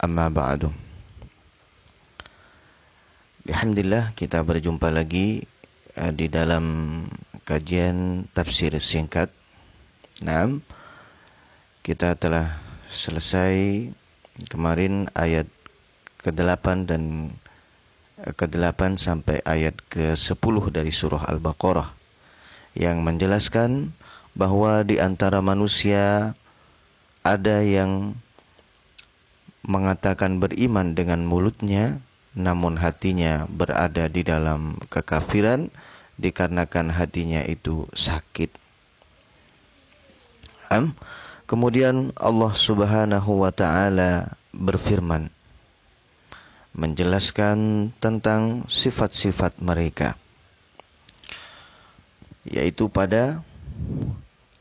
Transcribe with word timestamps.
Amma 0.00 0.32
ba'du 0.32 0.72
Alhamdulillah 3.44 4.16
kita 4.16 4.40
berjumpa 4.40 4.88
lagi 4.88 5.44
uh, 6.00 6.08
di 6.08 6.24
dalam 6.24 6.64
kajian 7.44 8.24
tafsir 8.32 8.72
singkat. 8.80 9.28
Nah, 10.24 10.56
kita 11.84 12.16
telah 12.16 12.64
selesai 12.88 13.92
kemarin 14.48 15.12
ayat 15.12 15.44
ke-8 16.24 16.88
dan 16.88 17.36
uh, 18.24 18.32
ke-8 18.32 18.96
sampai 18.96 19.44
ayat 19.44 19.76
ke-10 19.92 20.54
dari 20.72 20.92
surah 20.96 21.28
Al-Baqarah 21.28 21.92
yang 22.72 23.04
menjelaskan 23.04 23.92
bahwa 24.32 24.80
di 24.80 24.96
antara 24.96 25.44
manusia 25.44 26.32
ada 27.20 27.60
yang 27.60 28.16
mengatakan 29.66 30.40
beriman 30.40 30.96
dengan 30.96 31.24
mulutnya 31.24 32.00
namun 32.32 32.78
hatinya 32.78 33.44
berada 33.50 34.06
di 34.06 34.22
dalam 34.22 34.78
kekafiran 34.86 35.68
dikarenakan 36.20 36.94
hatinya 36.94 37.42
itu 37.42 37.90
sakit. 37.96 38.54
Kemudian 41.50 42.14
Allah 42.14 42.54
Subhanahu 42.54 43.42
wa 43.42 43.50
taala 43.50 44.38
berfirman 44.54 45.34
menjelaskan 46.70 47.90
tentang 47.98 48.70
sifat-sifat 48.70 49.58
mereka 49.58 50.14
yaitu 52.46 52.86
pada 52.86 53.42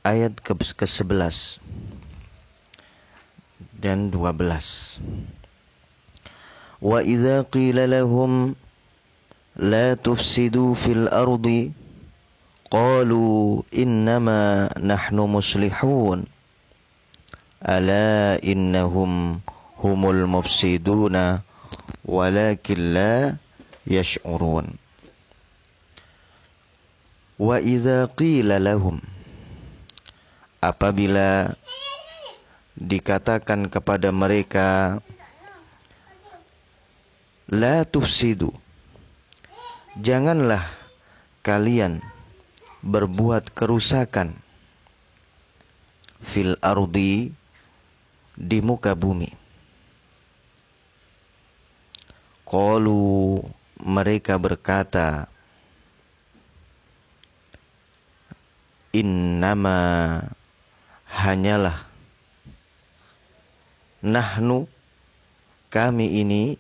ayat 0.02 0.34
ke-11 0.42 1.62
dan 3.80 4.12
12. 4.12 5.00
Wa 6.84 7.00
idza 7.04 7.44
qila 7.48 7.88
lahum 7.88 8.56
la 9.60 9.96
tufsidu 10.00 10.76
fil 10.76 11.08
ardi 11.12 11.72
qalu 12.72 13.60
innama 13.74 14.70
nahnu 14.80 15.26
muslihun 15.28 16.24
ala 17.60 18.40
innahum 18.40 19.44
humul 19.82 20.24
mufsiduna 20.28 21.44
walakin 22.08 22.96
la 22.96 23.36
yash'urun 23.84 24.80
wa 27.40 27.56
idza 27.60 28.08
qila 28.16 28.60
lahum 28.64 29.00
apabila 30.64 31.56
dikatakan 32.80 33.68
kepada 33.68 34.10
mereka 34.16 34.98
la 37.52 37.84
tufsidu. 37.84 38.56
Janganlah 40.00 40.64
kalian 41.44 42.00
berbuat 42.80 43.52
kerusakan 43.52 44.32
fil 46.24 46.56
ardi 46.64 47.36
di 48.40 48.60
muka 48.64 48.96
bumi. 48.96 49.28
Qalu 52.48 53.44
mereka 53.84 54.40
berkata 54.40 55.28
innama 58.96 59.78
hanyalah 61.06 61.89
nahnu 64.00 64.68
kami 65.70 66.24
ini 66.24 66.58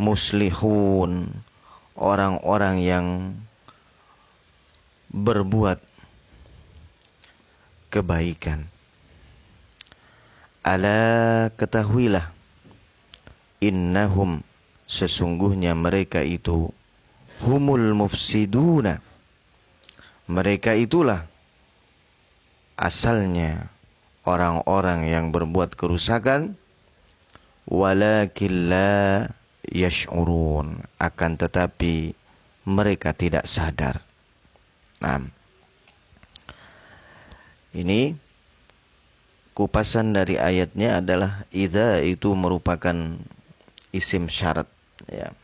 muslihun 0.00 1.28
orang-orang 1.98 2.76
yang 2.80 3.06
berbuat 5.10 5.82
kebaikan. 7.90 8.70
Ala 10.60 11.48
ketahuilah 11.56 12.30
innahum 13.58 14.44
sesungguhnya 14.86 15.74
mereka 15.74 16.22
itu 16.22 16.70
humul 17.42 17.96
mufsiduna. 17.96 19.02
Mereka 20.30 20.78
itulah 20.78 21.26
asalnya 22.78 23.66
orang-orang 24.30 25.10
yang 25.10 25.34
berbuat 25.34 25.74
kerusakan 25.74 26.54
walakin 27.66 28.70
la 28.70 29.26
yash'urun 29.66 30.86
akan 31.02 31.32
tetapi 31.34 32.14
mereka 32.66 33.10
tidak 33.10 33.50
sadar. 33.50 34.02
Nah, 35.02 35.26
ini 37.74 38.14
kupasan 39.54 40.14
dari 40.14 40.38
ayatnya 40.38 41.02
adalah 41.02 41.48
idza 41.50 41.98
itu 42.04 42.34
merupakan 42.38 43.18
isim 43.90 44.30
syarat 44.30 44.68
ya. 45.10 45.34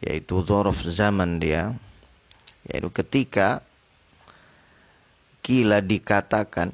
Yaitu 0.00 0.40
dzaraf 0.40 0.80
zaman 0.88 1.38
dia 1.38 1.76
yaitu 2.64 2.88
ketika 2.88 3.60
kila 5.44 5.80
dikatakan 5.84 6.72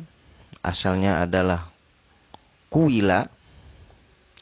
asalnya 0.67 1.23
adalah 1.23 1.71
kuila 2.75 3.31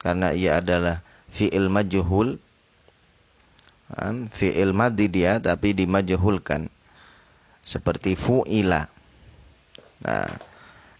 karena 0.00 0.32
ia 0.32 0.64
adalah 0.64 1.04
fi'il 1.28 1.68
majhul. 1.68 2.40
Fi'il 4.32 4.72
madhi 4.72 5.06
dia 5.12 5.36
tapi 5.36 5.76
dimajhulkan. 5.76 6.72
Seperti 7.62 8.16
fu'ila. 8.16 8.88
Nah 10.04 10.54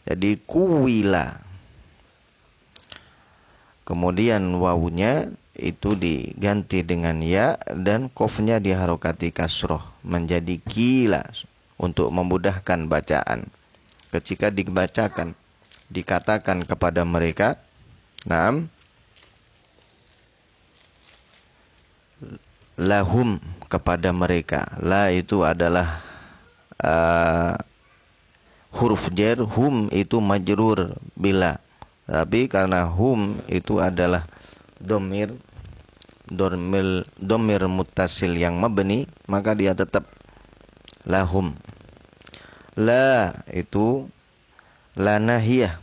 jadi 0.05 0.37
kuwila 0.45 1.41
kemudian 3.89 4.45
wawunya 4.61 5.33
itu 5.56 5.97
diganti 5.97 6.85
dengan 6.85 7.25
ya 7.25 7.56
dan 7.73 8.12
kofnya 8.12 8.61
diharokati 8.61 9.33
kasroh 9.33 9.81
menjadi 10.05 10.61
kila 10.61 11.25
untuk 11.81 12.12
memudahkan 12.12 12.85
bacaan 12.89 13.49
ketika 14.15 14.49
dibacakan 14.55 15.35
dikatakan 15.91 16.63
kepada 16.63 17.03
mereka 17.03 17.59
Naam 18.25 18.73
lahum 22.81 23.37
kepada 23.69 24.17
mereka. 24.17 24.65
La 24.81 25.13
itu 25.13 25.45
adalah 25.45 26.01
uh, 26.81 27.53
huruf 28.73 29.13
jar 29.13 29.45
hum 29.45 29.93
itu 29.93 30.25
majrur 30.25 30.97
bila. 31.13 31.61
Tapi 32.09 32.49
karena 32.49 32.89
hum 32.89 33.37
itu 33.49 33.77
adalah 33.77 34.25
domir 34.81 35.37
domir 36.25 37.05
domir 37.21 37.61
mutasil 37.69 38.33
yang 38.33 38.56
mabni 38.56 39.05
maka 39.29 39.53
dia 39.53 39.77
tetap 39.77 40.09
lahum 41.05 41.53
La 42.75 43.31
itu 43.55 44.11
la 44.99 45.23
nahiyah 45.23 45.79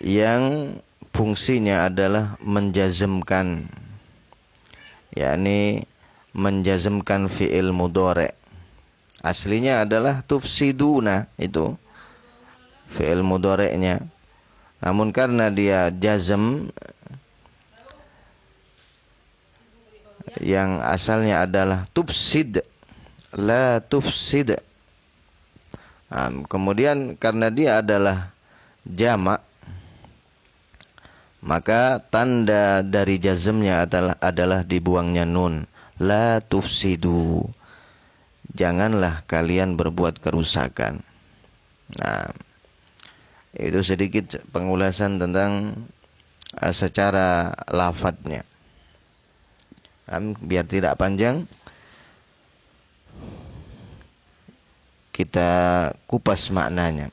yang 0.00 0.76
fungsinya 1.12 1.84
adalah 1.92 2.40
menjazmkan. 2.40 3.68
Yakni 5.12 5.84
menjazmkan 6.32 7.28
fi'il 7.28 7.68
mudhari. 7.76 8.32
Aslinya 9.20 9.84
adalah 9.84 10.24
tufsiduna 10.24 11.28
itu 11.36 11.76
fi'il 12.96 13.20
mudhari'nya. 13.20 14.00
Namun 14.80 15.12
karena 15.12 15.52
dia 15.52 15.92
jazm 15.92 16.72
yang 20.40 20.80
asalnya 20.80 21.44
adalah 21.44 21.84
tufsid 21.92 22.64
la 23.34 23.82
tufsid. 23.84 24.58
Nah, 26.10 26.30
kemudian 26.50 27.14
karena 27.14 27.50
dia 27.54 27.78
adalah 27.78 28.34
jamak 28.82 29.46
maka 31.40 32.04
tanda 32.12 32.84
dari 32.84 33.16
jazmnya 33.16 33.88
adalah 33.88 34.16
adalah 34.20 34.60
dibuangnya 34.60 35.24
nun. 35.24 35.64
La 36.00 36.40
tufsidu. 36.40 37.48
Janganlah 38.52 39.24
kalian 39.24 39.76
berbuat 39.76 40.20
kerusakan. 40.20 41.00
Nah 41.96 42.28
itu 43.56 43.80
sedikit 43.82 44.40
pengulasan 44.52 45.16
tentang 45.16 45.80
uh, 46.60 46.74
secara 46.76 47.56
lafadznya. 47.72 48.44
Biar 50.42 50.66
tidak 50.66 50.98
panjang 50.98 51.46
kita 55.20 55.50
kupas 56.08 56.48
maknanya 56.48 57.12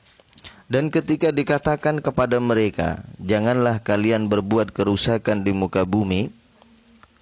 dan 0.68 0.92
ketika 0.92 1.32
dikatakan 1.32 2.04
kepada 2.04 2.36
mereka, 2.36 3.00
janganlah 3.16 3.80
kalian 3.80 4.28
berbuat 4.28 4.76
kerusakan 4.76 5.40
di 5.40 5.56
muka 5.56 5.88
bumi, 5.88 6.28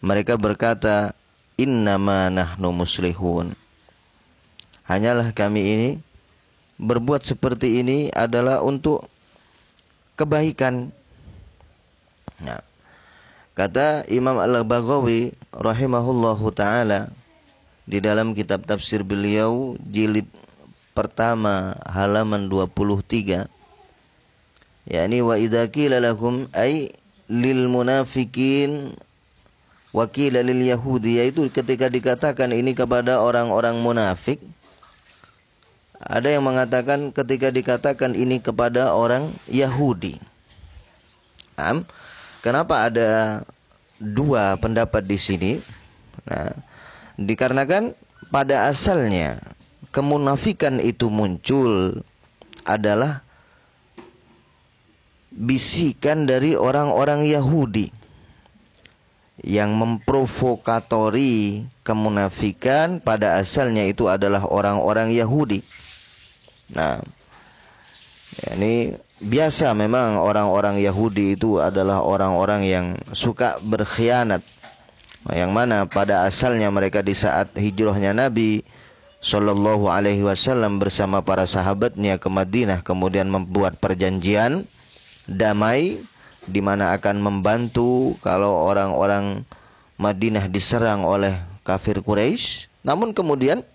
mereka 0.02 0.34
berkata, 0.34 1.14
innama 1.54 2.26
nahnu 2.26 2.74
muslihun. 2.74 3.54
Hanyalah 4.90 5.30
kami 5.30 5.62
ini 5.62 5.90
berbuat 6.82 7.22
seperti 7.22 7.86
ini 7.86 8.10
adalah 8.10 8.66
untuk 8.66 9.06
kebaikan. 10.18 10.90
Nah, 12.42 12.66
kata 13.54 14.10
Imam 14.10 14.42
Al-Baghawi 14.42 15.38
rahimahullahu 15.54 16.50
taala 16.50 17.14
di 17.86 18.02
dalam 18.02 18.34
kitab 18.34 18.66
tafsir 18.66 19.06
beliau 19.06 19.78
jilid 19.86 20.26
pertama 20.96 21.76
halaman 21.84 22.48
23 22.48 23.44
yakni 24.88 25.18
wa 25.20 25.36
idza 25.36 25.68
qila 25.68 26.00
lahum 26.00 26.48
ay 26.56 26.96
lil 27.28 27.68
munafikin 27.68 28.96
wa 29.92 30.08
qila 30.08 30.40
lil 30.40 30.64
yahudi 30.64 31.20
yaitu 31.20 31.44
ketika 31.52 31.92
dikatakan 31.92 32.56
ini 32.56 32.72
kepada 32.72 33.20
orang-orang 33.20 33.76
munafik 33.76 34.40
ada 36.02 36.28
yang 36.28 36.44
mengatakan 36.44 37.08
ketika 37.10 37.48
dikatakan 37.48 38.12
ini 38.12 38.36
kepada 38.36 38.92
orang 38.92 39.32
Yahudi. 39.48 40.20
Am, 41.56 41.88
kenapa 42.44 42.84
ada 42.84 43.40
dua 43.96 44.60
pendapat 44.60 45.08
di 45.08 45.16
sini? 45.16 45.52
Nah, 46.28 46.52
dikarenakan 47.16 47.96
pada 48.28 48.68
asalnya 48.68 49.40
kemunafikan 49.96 50.76
itu 50.76 51.08
muncul 51.08 52.04
adalah 52.68 53.24
bisikan 55.32 56.28
dari 56.28 56.52
orang-orang 56.52 57.24
Yahudi 57.24 57.88
yang 59.40 59.72
memprovokatori 59.72 61.64
kemunafikan 61.80 63.00
pada 63.00 63.40
asalnya 63.40 63.88
itu 63.88 64.04
adalah 64.04 64.44
orang-orang 64.44 65.16
Yahudi. 65.16 65.64
Nah, 66.76 67.00
ini 68.52 68.96
biasa 69.16 69.72
memang 69.72 70.20
orang-orang 70.20 70.76
Yahudi 70.76 71.40
itu 71.40 71.56
adalah 71.56 72.04
orang-orang 72.04 72.68
yang 72.68 72.86
suka 73.16 73.56
berkhianat. 73.64 74.44
Yang 75.26 75.50
mana 75.50 75.88
pada 75.88 76.22
asalnya 76.28 76.70
mereka 76.70 77.02
di 77.02 77.16
saat 77.16 77.50
hijrahnya 77.56 78.14
Nabi 78.14 78.62
Shallallahu 79.24 79.88
Alaihi 79.88 80.22
Wasallam 80.22 80.78
bersama 80.78 81.24
para 81.24 81.48
sahabatnya 81.48 82.20
ke 82.20 82.28
Madinah 82.28 82.84
kemudian 82.84 83.26
membuat 83.26 83.80
perjanjian 83.80 84.68
damai 85.26 86.00
di 86.46 86.60
mana 86.62 86.94
akan 86.94 87.18
membantu 87.18 88.14
kalau 88.22 88.70
orang-orang 88.70 89.42
Madinah 89.98 90.46
diserang 90.46 91.02
oleh 91.02 91.34
kafir 91.66 92.04
Quraisy. 92.04 92.70
Namun 92.86 93.10
kemudian 93.16 93.66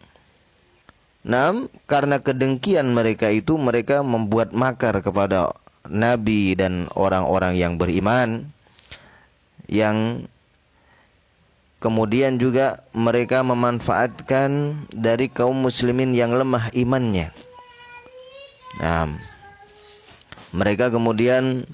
Nam, 1.22 1.70
karena 1.86 2.18
kedengkian 2.18 2.98
mereka 2.98 3.30
itu 3.30 3.54
mereka 3.54 4.02
membuat 4.02 4.58
makar 4.58 5.06
kepada 5.06 5.54
Nabi 5.86 6.58
dan 6.58 6.90
orang-orang 6.98 7.54
yang 7.54 7.78
beriman 7.78 8.50
yang 9.70 10.26
Kemudian 11.82 12.38
juga 12.38 12.86
mereka 12.94 13.42
memanfaatkan 13.42 14.86
dari 14.94 15.34
kaum 15.34 15.66
muslimin 15.66 16.14
yang 16.14 16.30
lemah 16.30 16.70
imannya. 16.78 17.34
Nah, 18.78 19.18
mereka 20.54 20.94
kemudian 20.94 21.66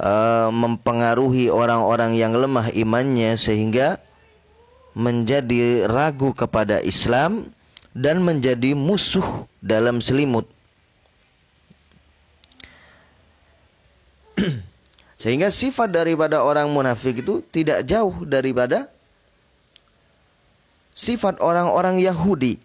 uh, 0.00 0.48
mempengaruhi 0.48 1.52
orang-orang 1.52 2.16
yang 2.16 2.32
lemah 2.32 2.72
imannya 2.72 3.36
sehingga 3.36 4.00
menjadi 4.96 5.92
ragu 5.92 6.32
kepada 6.32 6.80
Islam 6.80 7.52
dan 7.92 8.24
menjadi 8.24 8.72
musuh 8.72 9.44
dalam 9.60 10.00
selimut. 10.00 10.48
Sehingga 15.22 15.54
sifat 15.54 15.92
daripada 15.94 16.42
orang 16.42 16.66
munafik 16.72 17.22
itu 17.22 17.46
tidak 17.54 17.86
jauh 17.86 18.26
daripada 18.26 18.90
sifat 21.02 21.42
orang-orang 21.42 21.98
Yahudi. 21.98 22.62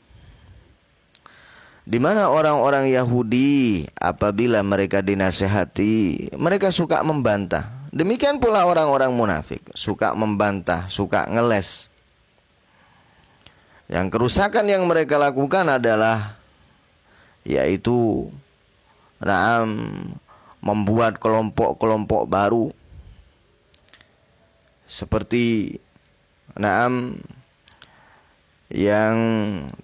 Di 1.88 1.98
mana 1.98 2.30
orang-orang 2.30 2.92
Yahudi 2.94 3.88
apabila 3.98 4.62
mereka 4.62 5.02
dinasehati, 5.02 6.30
mereka 6.38 6.70
suka 6.70 7.02
membantah. 7.02 7.74
Demikian 7.90 8.38
pula 8.38 8.68
orang-orang 8.68 9.10
munafik, 9.16 9.64
suka 9.74 10.14
membantah, 10.14 10.86
suka 10.92 11.26
ngeles. 11.26 11.90
Yang 13.88 14.20
kerusakan 14.20 14.68
yang 14.68 14.84
mereka 14.86 15.18
lakukan 15.18 15.66
adalah 15.66 16.38
yaitu 17.48 18.30
Naam 19.18 19.74
membuat 20.62 21.18
kelompok-kelompok 21.18 22.30
baru 22.30 22.70
seperti 24.86 25.80
Naam 26.54 27.18
yang 28.68 29.16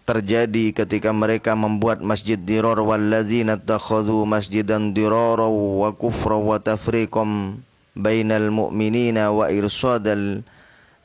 terjadi 0.03 0.75
ketika 0.75 1.15
mereka 1.15 1.55
membuat 1.55 2.03
masjid 2.03 2.35
dirar 2.35 2.75
walladzina 2.83 3.55
takhadhu 3.55 4.27
masjidan 4.27 4.91
dirara 4.91 5.47
wa 5.47 5.95
kufra 5.95 6.35
wa 6.35 6.59
tafriqam 6.59 7.63
bainal 7.95 8.51
mu'minina 8.51 9.31
wa 9.31 9.47
irsadal 9.47 10.43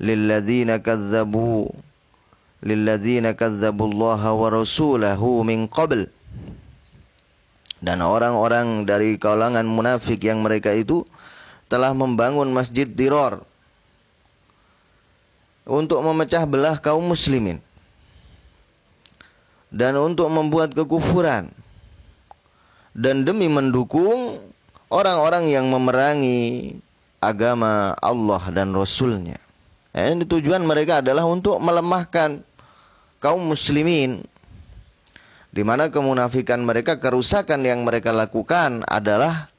lilladzina 0.03 0.83
kazzabu 0.83 1.71
lilladzina 2.67 3.38
kazzabu 3.38 3.87
Allah 3.95 4.23
wa 4.35 4.49
rasulahu 4.50 5.47
min 5.47 5.71
qabl. 5.71 6.11
Dan 7.79 8.03
orang-orang 8.03 8.83
dari 8.91 9.14
kalangan 9.23 9.62
munafik 9.62 10.26
yang 10.26 10.43
mereka 10.43 10.75
itu 10.75 11.07
telah 11.71 11.95
membangun 11.95 12.50
masjid 12.50 12.91
dirar 12.91 13.38
untuk 15.62 16.03
memecah 16.03 16.43
belah 16.43 16.75
kaum 16.83 17.07
muslimin 17.07 17.62
dan 19.69 19.97
untuk 20.01 20.29
membuat 20.33 20.73
kekufuran 20.73 21.53
dan 22.97 23.23
demi 23.23 23.47
mendukung 23.47 24.41
orang-orang 24.89 25.53
yang 25.53 25.69
memerangi 25.69 26.75
agama 27.21 27.95
Allah 28.01 28.43
dan 28.51 28.73
Rasulnya. 28.73 29.39
Ini 29.93 30.25
tujuan 30.25 30.63
mereka 30.63 31.03
adalah 31.03 31.27
untuk 31.27 31.59
melemahkan 31.59 32.41
kaum 33.19 33.43
muslimin 33.43 34.23
di 35.49 35.63
mana 35.65 35.91
kemunafikan 35.91 36.61
mereka 36.63 37.01
kerusakan 37.01 37.65
yang 37.65 37.83
mereka 37.83 38.15
lakukan 38.15 38.85
adalah 38.87 39.51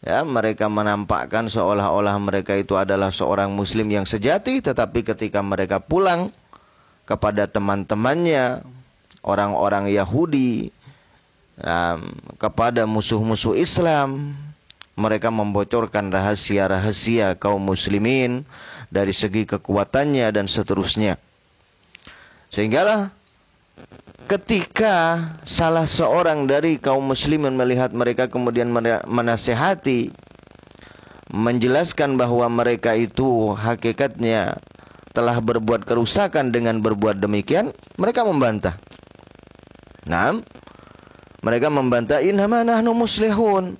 ya 0.00 0.24
mereka 0.24 0.66
menampakkan 0.66 1.46
seolah-olah 1.46 2.16
mereka 2.18 2.56
itu 2.56 2.74
adalah 2.74 3.12
seorang 3.12 3.52
muslim 3.52 3.86
yang 3.92 4.08
sejati 4.08 4.64
tetapi 4.64 5.04
ketika 5.04 5.44
mereka 5.44 5.78
pulang 5.78 6.32
kepada 7.04 7.44
teman-temannya 7.46 8.64
orang-orang 9.24 9.88
Yahudi 9.92 10.72
um, 11.60 12.00
kepada 12.40 12.84
musuh-musuh 12.88 13.56
Islam 13.56 14.36
mereka 14.96 15.32
membocorkan 15.32 16.12
rahasia-rahasia 16.12 17.36
kaum 17.40 17.60
muslimin 17.60 18.44
dari 18.92 19.16
segi 19.16 19.48
kekuatannya 19.48 20.28
dan 20.32 20.44
seterusnya 20.48 21.16
sehinggalah 22.52 23.14
ketika 24.26 25.18
salah 25.42 25.86
seorang 25.88 26.46
dari 26.46 26.76
kaum 26.78 27.02
muslimin 27.02 27.56
melihat 27.56 27.90
mereka 27.90 28.28
kemudian 28.28 28.70
menasehati 29.08 30.12
menjelaskan 31.30 32.18
bahwa 32.18 32.50
mereka 32.50 32.98
itu 32.98 33.54
hakikatnya 33.54 34.58
telah 35.10 35.38
berbuat 35.42 35.86
kerusakan 35.86 36.54
dengan 36.54 36.78
berbuat 36.82 37.18
demikian, 37.18 37.74
mereka 37.98 38.22
membantah. 38.22 38.78
Nah, 40.08 40.40
mereka 41.44 41.68
membantah 41.68 42.20
innama 42.24 42.64
nahnu 42.64 42.92
muslihun. 42.96 43.76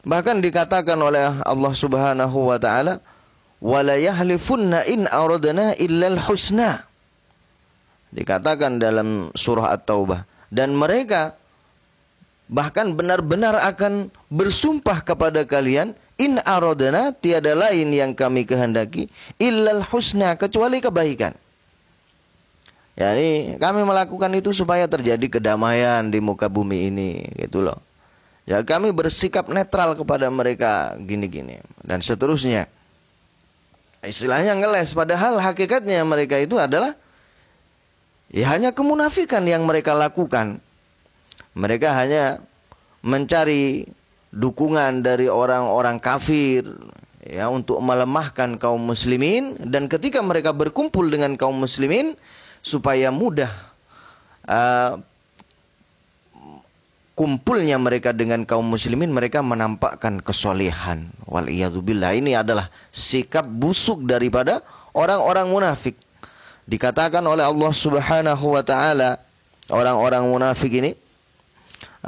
Bahkan 0.00 0.40
dikatakan 0.40 0.96
oleh 0.96 1.40
Allah 1.44 1.72
Subhanahu 1.76 2.48
wa 2.48 2.56
taala, 2.56 3.04
"Wala 3.60 4.00
yahlifunna 4.00 4.88
in 4.88 5.04
aradna 5.08 5.76
illal 5.76 6.16
husna." 6.16 6.88
Dikatakan 8.10 8.80
dalam 8.80 9.30
surah 9.36 9.76
At-Taubah 9.76 10.26
dan 10.50 10.74
mereka 10.74 11.38
bahkan 12.50 12.98
benar-benar 12.98 13.54
akan 13.62 14.10
bersumpah 14.32 15.06
kepada 15.06 15.46
kalian 15.46 15.94
in 16.18 16.42
aradna 16.42 17.14
tiada 17.14 17.54
lain 17.54 17.94
yang 17.94 18.12
kami 18.18 18.42
kehendaki 18.42 19.06
illal 19.38 19.84
husna 19.86 20.34
kecuali 20.34 20.82
kebaikan. 20.82 21.36
Yani 23.00 23.56
kami 23.56 23.80
melakukan 23.80 24.28
itu 24.36 24.52
supaya 24.52 24.84
terjadi 24.84 25.40
kedamaian 25.40 26.12
di 26.12 26.20
muka 26.20 26.52
bumi 26.52 26.92
ini 26.92 27.24
gitu 27.40 27.64
loh. 27.64 27.80
Ya 28.44 28.60
kami 28.60 28.92
bersikap 28.92 29.48
netral 29.48 29.96
kepada 29.96 30.28
mereka 30.28 31.00
gini-gini 31.00 31.64
dan 31.80 32.04
seterusnya. 32.04 32.68
Istilahnya 34.04 34.52
ngeles 34.52 34.92
padahal 34.92 35.40
hakikatnya 35.40 36.04
mereka 36.04 36.36
itu 36.44 36.60
adalah 36.60 36.92
ya 38.28 38.52
hanya 38.52 38.76
kemunafikan 38.76 39.48
yang 39.48 39.64
mereka 39.64 39.96
lakukan. 39.96 40.60
Mereka 41.56 41.96
hanya 41.96 42.44
mencari 43.00 43.88
dukungan 44.28 45.00
dari 45.00 45.24
orang-orang 45.24 45.96
kafir 46.04 46.68
ya 47.24 47.48
untuk 47.48 47.80
melemahkan 47.80 48.60
kaum 48.60 48.92
muslimin 48.92 49.56
dan 49.72 49.88
ketika 49.88 50.20
mereka 50.20 50.52
berkumpul 50.52 51.08
dengan 51.08 51.40
kaum 51.40 51.56
muslimin 51.64 52.12
supaya 52.60 53.08
mudah 53.08 53.52
uh, 54.44 55.00
kumpulnya 57.16 57.76
mereka 57.76 58.16
dengan 58.16 58.48
kaum 58.48 58.64
muslimin 58.64 59.12
mereka 59.12 59.44
menampakkan 59.44 60.24
kesolehan 60.24 61.12
wal 61.28 61.44
ini 61.48 62.32
adalah 62.32 62.72
sikap 62.88 63.44
busuk 63.44 64.08
daripada 64.08 64.64
orang-orang 64.96 65.52
munafik. 65.52 66.00
Dikatakan 66.64 67.20
oleh 67.26 67.44
Allah 67.44 67.72
Subhanahu 67.76 68.56
wa 68.56 68.62
taala 68.64 69.20
orang-orang 69.68 70.24
munafik 70.32 70.72
ini 70.72 70.96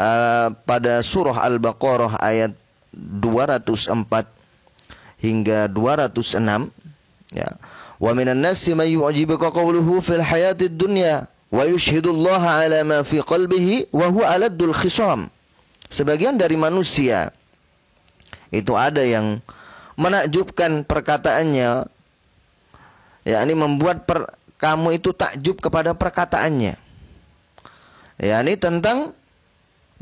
uh, 0.00 0.48
pada 0.64 1.04
surah 1.04 1.44
Al-Baqarah 1.44 2.16
ayat 2.22 2.56
204 2.92 3.92
hingga 5.20 5.68
206 5.70 6.40
ya 7.32 7.48
wa 8.02 8.10
minan 8.18 8.42
nasi 8.42 8.74
may 8.74 8.98
yu'jibuka 8.98 9.54
qawluhu 9.54 10.02
fil 10.02 10.18
hayatid 10.18 10.74
dunya 10.74 11.30
wa 11.54 11.62
yushhidullaha 11.62 12.66
ala 12.66 12.82
ma 12.82 12.98
fi 13.06 13.22
qalbihi 13.22 13.94
wa 13.94 14.10
huwa 14.10 14.26
aladdul 14.26 14.74
khisam. 14.74 15.30
Sebagian 15.86 16.34
dari 16.34 16.58
manusia 16.58 17.30
itu 18.50 18.74
ada 18.74 19.06
yang 19.06 19.38
menakjubkan 19.94 20.82
perkataannya 20.82 21.86
yakni 23.22 23.54
membuat 23.54 24.02
per, 24.02 24.34
kamu 24.58 24.98
itu 24.98 25.14
takjub 25.14 25.62
kepada 25.62 25.94
perkataannya. 25.94 26.74
yakni 28.18 28.58
tentang 28.58 29.14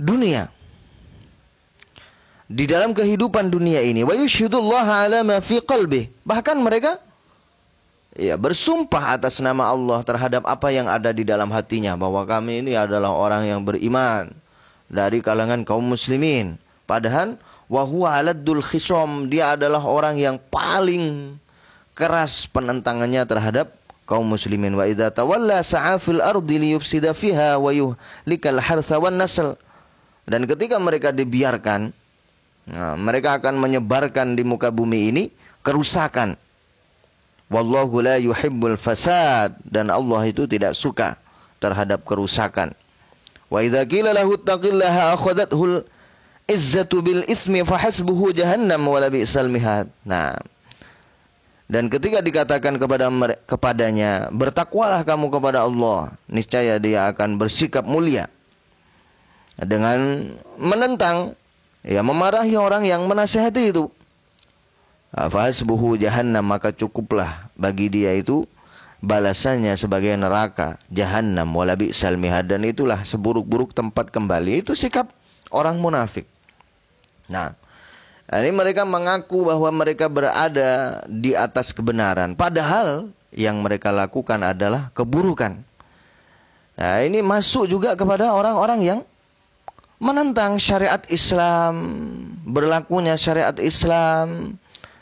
dunia. 0.00 0.48
Di 2.50 2.66
dalam 2.66 2.96
kehidupan 2.96 3.52
dunia 3.52 3.84
ini 3.84 4.08
wa 4.08 4.16
yushhidullaha 4.16 5.04
ala 5.04 5.20
ma 5.20 5.36
fi 5.44 5.60
qalbihi. 5.60 6.24
Bahkan 6.24 6.56
mereka 6.64 7.09
ya 8.20 8.36
bersumpah 8.36 9.16
atas 9.16 9.40
nama 9.40 9.72
Allah 9.72 10.04
terhadap 10.04 10.44
apa 10.44 10.68
yang 10.68 10.84
ada 10.84 11.08
di 11.08 11.24
dalam 11.24 11.48
hatinya 11.48 11.96
bahwa 11.96 12.20
kami 12.28 12.60
ini 12.60 12.76
adalah 12.76 13.16
orang 13.16 13.48
yang 13.48 13.64
beriman 13.64 14.28
dari 14.92 15.24
kalangan 15.24 15.64
kaum 15.64 15.88
muslimin. 15.88 16.60
Padahal 16.84 17.40
wahwa 17.72 18.12
aladul 18.12 18.60
khisom 18.60 19.32
dia 19.32 19.56
adalah 19.56 19.80
orang 19.80 20.20
yang 20.20 20.36
paling 20.52 21.34
keras 21.96 22.44
penentangannya 22.44 23.24
terhadap 23.24 23.72
kaum 24.04 24.28
muslimin. 24.28 24.76
Wa 24.76 24.84
idza 24.84 25.08
tawalla 25.08 25.64
sa'a 25.64 25.96
fil 25.96 26.20
ardi 26.20 26.60
liyufsida 26.60 27.16
fiha 27.16 27.56
wa 27.56 27.72
yuhlikal 27.72 28.60
hartha 28.60 29.00
wan 29.00 29.16
nasl. 29.16 29.56
Dan 30.28 30.44
ketika 30.44 30.76
mereka 30.76 31.08
dibiarkan 31.10 31.90
nah, 32.68 32.94
mereka 33.00 33.40
akan 33.40 33.56
menyebarkan 33.56 34.36
di 34.36 34.44
muka 34.44 34.68
bumi 34.68 35.08
ini 35.08 35.24
kerusakan 35.64 36.36
Wallahu 37.50 37.98
la 37.98 38.16
yuhibbul 38.22 38.78
fasad 38.78 39.58
dan 39.66 39.90
Allah 39.90 40.22
itu 40.30 40.46
tidak 40.46 40.78
suka 40.78 41.18
terhadap 41.58 42.06
kerusakan. 42.06 42.70
Wa 43.50 43.66
idza 43.66 43.82
qila 43.90 44.14
lahu 44.14 44.38
taqillaha 44.38 45.18
akhadathul 45.18 45.82
izzatu 46.46 47.02
bil 47.02 47.26
ismi 47.26 47.66
fahasbuhu 47.66 48.30
jahannam 48.30 48.86
wa 48.86 49.02
bi'sal 49.10 49.50
mihad. 49.50 49.90
Nah, 50.06 50.38
dan 51.70 51.86
ketika 51.86 52.18
dikatakan 52.18 52.74
kepada 52.82 53.06
kepadanya, 53.46 54.26
bertakwalah 54.34 55.06
kamu 55.06 55.30
kepada 55.30 55.62
Allah, 55.62 56.10
niscaya 56.26 56.82
dia 56.82 57.06
akan 57.14 57.38
bersikap 57.38 57.86
mulia. 57.86 58.26
Dengan 59.54 60.30
menentang, 60.58 61.38
ya 61.86 62.02
memarahi 62.02 62.58
orang 62.58 62.90
yang 62.90 63.06
menasihati 63.06 63.70
itu. 63.70 63.86
Fahasbuhu 65.10 65.98
jahannam 65.98 66.46
maka 66.46 66.70
cukuplah 66.70 67.50
bagi 67.58 67.90
dia 67.90 68.14
itu 68.14 68.46
balasannya 69.02 69.74
sebagai 69.74 70.14
neraka 70.14 70.78
jahannam 70.86 71.50
wala 71.50 71.74
bi'sal 71.74 72.14
mihad 72.14 72.46
dan 72.46 72.62
itulah 72.62 73.02
seburuk-buruk 73.02 73.74
tempat 73.74 74.14
kembali 74.14 74.62
itu 74.62 74.78
sikap 74.78 75.10
orang 75.50 75.82
munafik. 75.82 76.30
Nah, 77.26 77.58
ini 78.30 78.54
mereka 78.54 78.86
mengaku 78.86 79.50
bahwa 79.50 79.70
mereka 79.74 80.06
berada 80.06 81.02
di 81.10 81.34
atas 81.34 81.74
kebenaran 81.74 82.38
padahal 82.38 83.10
yang 83.34 83.58
mereka 83.58 83.90
lakukan 83.90 84.38
adalah 84.46 84.94
keburukan. 84.94 85.58
Nah, 86.78 86.96
ini 87.02 87.18
masuk 87.18 87.66
juga 87.66 87.98
kepada 87.98 88.30
orang-orang 88.30 88.80
yang 88.80 89.00
menentang 90.00 90.56
syariat 90.56 91.02
Islam, 91.10 91.74
berlakunya 92.46 93.20
syariat 93.20 93.52
Islam, 93.60 94.56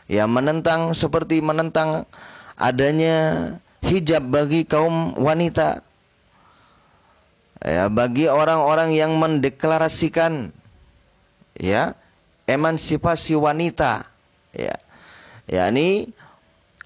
ya 0.09 0.25
menentang 0.25 0.97
seperti 0.97 1.45
menentang 1.45 2.09
adanya 2.57 3.55
hijab 3.85 4.25
bagi 4.27 4.65
kaum 4.65 5.15
wanita. 5.15 5.85
Ya 7.63 7.91
bagi 7.91 8.27
orang-orang 8.27 8.97
yang 8.97 9.15
mendeklarasikan 9.21 10.51
ya 11.55 11.95
emansipasi 12.49 13.37
wanita. 13.37 14.09
Ya 14.57 14.81
yakni 15.47 16.11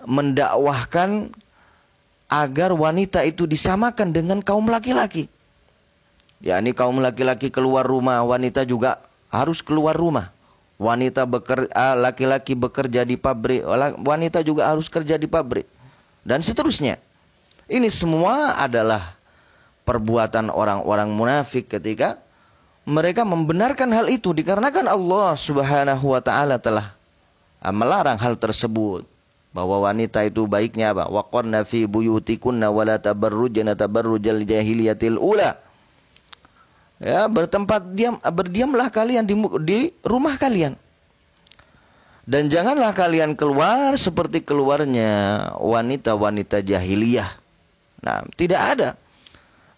mendakwahkan 0.02 1.30
agar 2.26 2.74
wanita 2.74 3.22
itu 3.22 3.46
disamakan 3.46 4.10
dengan 4.10 4.42
kaum 4.42 4.66
laki-laki. 4.66 5.30
Yakni 6.42 6.74
kaum 6.74 6.98
laki-laki 6.98 7.54
keluar 7.54 7.86
rumah 7.86 8.18
wanita 8.26 8.66
juga 8.66 8.98
harus 9.30 9.62
keluar 9.62 9.94
rumah 9.94 10.34
wanita 10.80 11.28
bekerja, 11.28 11.70
ah, 11.72 11.96
laki-laki 11.96 12.56
bekerja 12.56 13.04
di 13.04 13.16
pabrik, 13.18 13.64
wanita 14.02 14.40
juga 14.44 14.68
harus 14.70 14.88
kerja 14.88 15.16
di 15.16 15.28
pabrik, 15.28 15.66
dan 16.26 16.40
seterusnya. 16.40 16.98
Ini 17.70 17.88
semua 17.88 18.58
adalah 18.58 19.16
perbuatan 19.86 20.52
orang-orang 20.52 21.08
munafik 21.10 21.70
ketika 21.72 22.20
mereka 22.82 23.22
membenarkan 23.22 23.94
hal 23.94 24.10
itu 24.10 24.34
dikarenakan 24.34 24.90
Allah 24.90 25.38
Subhanahu 25.38 26.12
wa 26.12 26.20
taala 26.22 26.58
telah 26.58 26.94
ah, 27.62 27.74
melarang 27.74 28.18
hal 28.18 28.34
tersebut 28.34 29.06
bahwa 29.52 29.84
wanita 29.84 30.24
itu 30.24 30.48
baiknya 30.48 30.96
apa? 30.96 31.06
Waqarna 31.12 31.62
fi 31.62 31.84
buyutikunna 31.84 32.72
wa 32.72 32.82
la 32.88 32.96
tabarrujna 32.98 33.76
tabarrujal 33.76 34.42
jahiliyatil 34.42 35.20
ula 35.20 35.60
Ya, 37.02 37.26
bertempat 37.26 37.82
diam 37.98 38.22
berdiamlah 38.22 38.86
kalian 38.94 39.26
di, 39.26 39.34
di 39.66 39.90
rumah 40.06 40.38
kalian. 40.38 40.78
Dan 42.22 42.46
janganlah 42.46 42.94
kalian 42.94 43.34
keluar 43.34 43.98
seperti 43.98 44.46
keluarnya 44.46 45.50
wanita-wanita 45.58 46.62
jahiliyah. 46.62 47.26
Nah, 48.06 48.22
tidak 48.38 48.62
ada. 48.62 48.90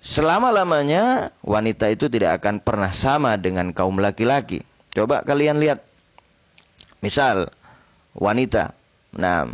Selama-lamanya 0.04 1.33
wanita 1.40 1.88
itu 1.88 2.12
tidak 2.12 2.45
akan 2.45 2.61
pernah 2.61 2.93
sama 2.93 3.40
dengan 3.40 3.73
kaum 3.73 3.97
laki-laki. 3.97 4.61
Coba 4.93 5.25
kalian 5.25 5.57
lihat. 5.57 5.81
Misal 7.00 7.49
wanita. 8.12 8.76
Nah, 9.16 9.49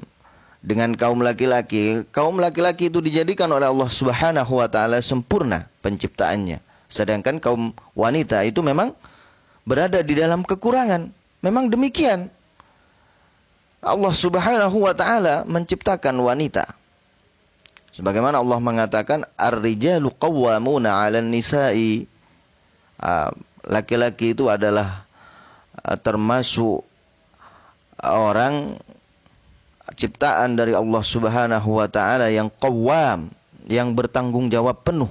dengan 0.59 0.99
kaum 0.99 1.23
laki-laki, 1.23 2.03
kaum 2.11 2.43
laki-laki 2.43 2.91
itu 2.91 2.99
dijadikan 2.99 3.47
oleh 3.55 3.71
Allah 3.71 3.87
Subhanahu 3.87 4.59
wa 4.59 4.67
taala 4.67 4.99
sempurna 4.99 5.71
penciptaannya. 5.87 6.70
Sedangkan 6.91 7.39
kaum 7.39 7.71
wanita 7.95 8.43
itu 8.43 8.61
memang 8.67 8.91
berada 9.63 10.03
di 10.03 10.19
dalam 10.19 10.43
kekurangan. 10.43 11.07
Memang 11.41 11.71
demikian. 11.71 12.27
Allah 13.81 14.13
Subhanahu 14.13 14.85
wa 14.85 14.93
taala 14.93 15.47
menciptakan 15.47 16.19
wanita. 16.21 16.67
Sebagaimana 17.95 18.43
Allah 18.43 18.59
mengatakan 18.61 19.25
ar-rijalu 19.39 20.13
qawwamuna 20.19 21.01
'alan 21.01 21.31
nisa'i. 21.33 22.05
Ah, 23.01 23.33
laki-laki 23.65 24.37
itu 24.37 24.53
adalah 24.53 25.09
uh, 25.81 25.97
termasuk 25.97 26.85
orang 28.05 28.77
ciptaan 29.97 30.61
dari 30.61 30.77
Allah 30.77 31.01
Subhanahu 31.01 31.81
wa 31.81 31.89
taala 31.89 32.29
yang 32.29 32.53
qawwam, 32.61 33.33
yang 33.65 33.97
bertanggung 33.97 34.53
jawab 34.53 34.85
penuh 34.85 35.09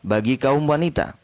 bagi 0.00 0.36
kaum 0.40 0.64
wanita. 0.68 1.16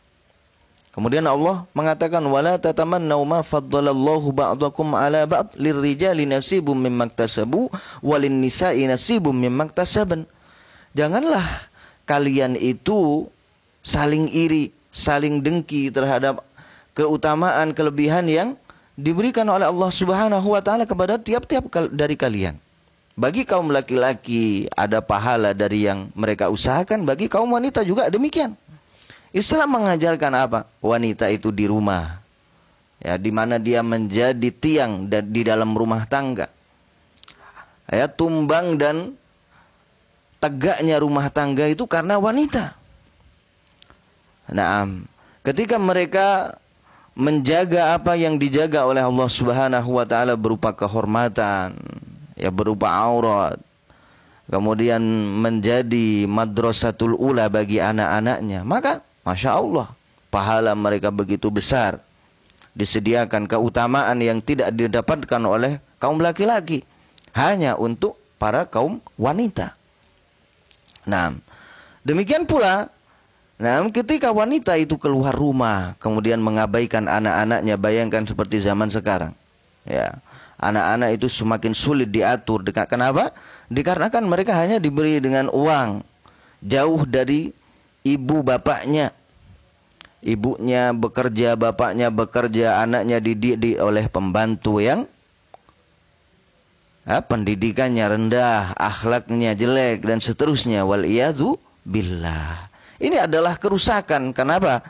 Kemudian 0.97 1.28
Allah 1.28 1.68
mengatakan 1.76 2.25
wala 2.25 2.56
tatamannu 2.56 3.21
ma 3.28 3.45
faddalallahu 3.45 4.33
ba'dakum 4.33 4.97
ala 4.97 5.28
ba'd 5.28 5.52
lirrijali 5.61 6.25
nasibum 6.25 6.73
mimma 6.73 7.12
iktasabu 7.12 7.68
walin 8.00 8.40
nisa'i 8.40 8.88
nasibum 8.88 9.37
mimma 9.37 9.68
iktasaban. 9.68 10.25
Janganlah 10.97 11.45
kalian 12.09 12.56
itu 12.56 13.28
saling 13.85 14.33
iri, 14.33 14.73
saling 14.88 15.45
dengki 15.45 15.92
terhadap 15.92 16.40
keutamaan 16.97 17.76
kelebihan 17.76 18.25
yang 18.25 18.49
diberikan 18.97 19.45
oleh 19.52 19.68
Allah 19.68 19.92
Subhanahu 19.92 20.56
wa 20.56 20.64
taala 20.64 20.88
kepada 20.88 21.21
tiap-tiap 21.21 21.68
dari 21.92 22.16
kalian. 22.16 22.56
Bagi 23.16 23.49
kaum 23.49 23.73
laki-laki 23.73 24.68
ada 24.76 25.00
pahala 25.00 25.56
dari 25.56 25.88
yang 25.88 26.12
mereka 26.12 26.52
usahakan, 26.52 27.08
bagi 27.08 27.32
kaum 27.32 27.49
wanita 27.49 27.80
juga 27.80 28.12
demikian. 28.12 28.52
Islam 29.32 29.73
mengajarkan 29.73 30.32
apa? 30.37 30.61
Wanita 30.85 31.32
itu 31.32 31.49
di 31.49 31.64
rumah. 31.64 32.20
Ya, 33.00 33.16
di 33.16 33.32
mana 33.32 33.56
dia 33.56 33.80
menjadi 33.80 34.52
tiang 34.52 35.08
di 35.08 35.42
dalam 35.44 35.73
rumah 35.73 36.04
tangga. 36.04 36.52
Ya, 37.88 38.04
tumbang 38.04 38.76
dan 38.76 39.16
tegaknya 40.37 41.00
rumah 41.00 41.32
tangga 41.32 41.73
itu 41.73 41.88
karena 41.88 42.20
wanita. 42.20 42.76
Nah, 44.52 44.92
ketika 45.40 45.80
mereka 45.80 46.61
menjaga 47.16 47.96
apa 47.96 48.12
yang 48.12 48.37
dijaga 48.37 48.85
oleh 48.85 49.00
Allah 49.00 49.28
Subhanahu 49.32 49.96
wa 49.96 50.04
taala 50.04 50.37
berupa 50.37 50.76
kehormatan, 50.76 51.80
ya 52.37 52.52
berupa 52.52 52.93
aurat, 52.93 53.59
kemudian 54.47 55.02
menjadi 55.40 56.28
madrasatul 56.28 57.16
ula 57.16 57.50
bagi 57.50 57.83
anak-anaknya, 57.83 58.62
maka 58.62 59.02
Masya 59.26 59.59
Allah, 59.59 59.90
pahala 60.31 60.76
mereka 60.78 61.11
begitu 61.11 61.50
besar. 61.50 61.99
Disediakan 62.76 63.49
keutamaan 63.49 64.21
yang 64.21 64.45
tidak 64.45 64.71
didapatkan 64.76 65.43
oleh 65.43 65.81
kaum 65.97 66.21
laki-laki. 66.21 66.85
Hanya 67.33 67.75
untuk 67.75 68.21
para 68.37 68.69
kaum 68.69 69.00
wanita. 69.16 69.73
Nah, 71.09 71.35
demikian 72.05 72.45
pula 72.45 72.93
Nah, 73.57 73.81
ketika 73.88 74.37
wanita 74.37 74.76
itu 74.76 75.00
keluar 75.00 75.33
rumah, 75.33 75.97
kemudian 75.97 76.37
mengabaikan 76.45 77.09
anak-anaknya, 77.09 77.81
bayangkan 77.81 78.28
seperti 78.28 78.61
zaman 78.61 78.93
sekarang. 78.93 79.33
Ya, 79.88 80.21
anak-anak 80.70 81.16
itu 81.16 81.26
semakin 81.30 81.73
sulit 81.73 82.11
diatur. 82.11 82.66
Kenapa? 82.66 83.30
Dikarenakan 83.66 84.25
mereka 84.26 84.54
hanya 84.58 84.78
diberi 84.78 85.18
dengan 85.18 85.50
uang, 85.50 86.02
jauh 86.62 87.02
dari 87.06 87.50
ibu 88.06 88.37
bapaknya. 88.46 89.11
Ibunya 90.26 90.90
bekerja, 90.90 91.54
bapaknya 91.54 92.11
bekerja, 92.11 92.82
anaknya 92.82 93.23
dididik 93.23 93.78
oleh 93.78 94.11
pembantu 94.11 94.82
yang 94.82 95.06
ya, 97.06 97.23
pendidikannya 97.23 98.06
rendah, 98.11 98.75
akhlaknya 98.75 99.54
jelek 99.54 100.02
dan 100.02 100.18
seterusnya. 100.18 100.82
Wal 100.82 101.06
billah. 101.87 102.66
Ini 102.99 103.30
adalah 103.30 103.54
kerusakan. 103.61 104.35
Kenapa? 104.35 104.82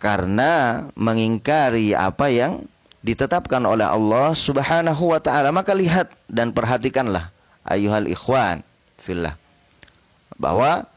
Karena 0.00 0.84
mengingkari 0.96 1.92
apa 1.92 2.32
yang 2.32 2.64
ditetapkan 3.04 3.60
oleh 3.68 3.84
Allah 3.84 4.32
Subhanahu 4.32 5.12
wa 5.12 5.20
taala. 5.20 5.52
Maka 5.52 5.76
lihat 5.76 6.08
dan 6.26 6.50
perhatikanlah 6.50 7.28
ayuhal 7.68 8.08
ikhwan 8.08 8.64
fillah 9.04 9.36
bahwa 10.40 10.88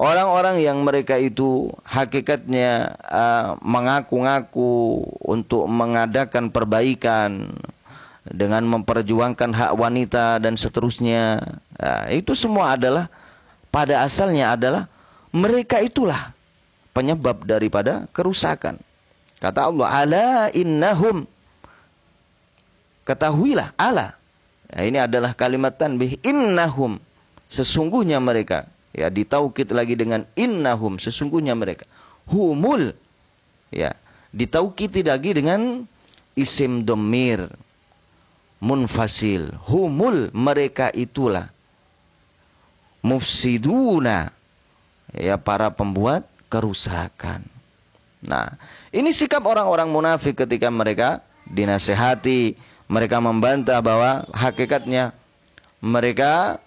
Orang-orang 0.00 0.64
yang 0.64 0.80
mereka 0.80 1.20
itu 1.20 1.68
hakikatnya 1.84 2.96
uh, 3.04 3.60
mengaku-ngaku 3.60 5.04
untuk 5.20 5.68
mengadakan 5.68 6.48
perbaikan 6.48 7.52
dengan 8.24 8.64
memperjuangkan 8.64 9.52
hak 9.52 9.76
wanita 9.76 10.40
dan 10.40 10.56
seterusnya. 10.56 11.44
Uh, 11.76 12.08
itu 12.16 12.32
semua 12.32 12.80
adalah 12.80 13.12
pada 13.68 14.00
asalnya 14.00 14.56
adalah 14.56 14.88
mereka 15.36 15.84
itulah 15.84 16.32
penyebab 16.96 17.44
daripada 17.44 18.08
kerusakan. 18.16 18.80
Kata 19.36 19.68
Allah, 19.68 19.88
"Ala 20.00 20.28
innahum" 20.56 21.28
Ketahuilah, 23.04 23.74
ala. 23.80 24.20
Nah, 24.70 24.82
ini 24.86 24.98
adalah 25.02 25.34
kalimat 25.34 25.74
tanbih 25.74 26.20
innahum. 26.22 27.02
Sesungguhnya 27.50 28.22
mereka. 28.22 28.70
Ya 28.94 29.10
ditaukid 29.10 29.74
lagi 29.74 29.98
dengan 29.98 30.22
innahum. 30.38 30.98
Sesungguhnya 31.02 31.58
mereka. 31.58 31.86
Humul. 32.30 32.94
Ya 33.74 33.98
ditaukid 34.30 34.94
lagi 35.02 35.34
dengan 35.34 35.86
isim 36.38 36.86
domir. 36.86 37.50
Munfasil. 38.62 39.50
Humul 39.66 40.30
mereka 40.30 40.94
itulah. 40.94 41.50
Mufsiduna. 43.02 44.30
Ya 45.10 45.34
para 45.34 45.74
pembuat 45.74 46.30
kerusakan. 46.46 47.42
Nah 48.22 48.54
ini 48.94 49.10
sikap 49.10 49.42
orang-orang 49.42 49.90
munafik 49.90 50.38
ketika 50.46 50.70
mereka 50.70 51.26
dinasehati 51.50 52.54
mereka 52.90 53.22
membantah 53.22 53.78
bahwa 53.78 54.26
hakikatnya 54.34 55.14
mereka 55.78 56.58